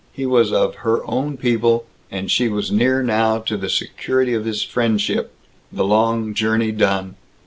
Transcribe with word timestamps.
He 0.11 0.25
was 0.25 0.51
of 0.51 0.73
Her 0.77 1.05
Own 1.07 1.37
People, 1.37 1.85
and 2.09 2.31
she 2.31 2.49
was 2.49 2.71
near 2.71 3.03
now 3.03 3.37
to 3.37 3.55
the 3.55 3.69
security 3.69 4.33
of 4.33 4.45
his 4.45 4.63
friendship, 4.63 5.31
the 5.71 5.85
long 5.85 6.33
journey 6.33 6.71
done. 6.71 7.17